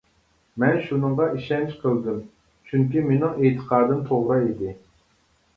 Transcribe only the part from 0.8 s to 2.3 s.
شۇنىڭغا ئىشەنچ قىلدىم،